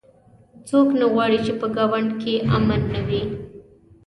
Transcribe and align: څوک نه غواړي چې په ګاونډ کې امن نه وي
څوک 0.67 0.87
نه 0.99 1.05
غواړي 1.13 1.37
چې 1.45 1.51
په 1.59 1.67
ګاونډ 1.75 2.09
کې 2.21 2.33
امن 2.57 2.81
نه 2.93 3.01
وي 3.07 3.23